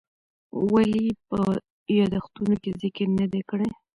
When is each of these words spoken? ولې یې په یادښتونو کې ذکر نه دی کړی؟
ولې 0.71 1.01
یې 1.09 1.13
په 1.27 1.39
یادښتونو 1.97 2.55
کې 2.63 2.71
ذکر 2.81 3.07
نه 3.19 3.25
دی 3.31 3.41
کړی؟ 3.49 3.69